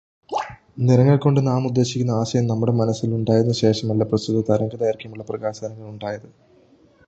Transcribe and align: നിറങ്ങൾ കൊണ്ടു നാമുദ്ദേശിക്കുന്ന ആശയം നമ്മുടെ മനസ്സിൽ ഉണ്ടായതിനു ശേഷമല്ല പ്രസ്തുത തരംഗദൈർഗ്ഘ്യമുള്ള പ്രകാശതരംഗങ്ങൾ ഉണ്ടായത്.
നിറങ്ങൾ 0.79 1.17
കൊണ്ടു 1.17 1.41
നാമുദ്ദേശിക്കുന്ന 1.41 2.11
ആശയം 2.11 2.47
നമ്മുടെ 2.47 2.71
മനസ്സിൽ 2.71 3.13
ഉണ്ടായതിനു 3.13 3.55
ശേഷമല്ല 3.61 4.03
പ്രസ്തുത 4.03 4.41
തരംഗദൈർഗ്ഘ്യമുള്ള 4.49 5.23
പ്രകാശതരംഗങ്ങൾ 5.23 5.89
ഉണ്ടായത്. 5.89 6.27